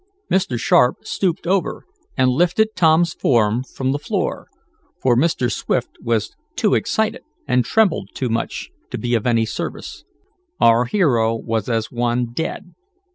[0.31, 0.57] Mr.
[0.59, 1.85] Sharp stooped over
[2.17, 4.47] and lifted Tom's form from the floor,
[4.99, 5.51] for Mr.
[5.51, 10.03] Swift was too excited and trembled too much to be of any service.
[10.59, 12.73] Our hero was as one dead.